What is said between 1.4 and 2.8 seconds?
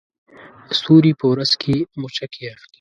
کې مچکې اخلي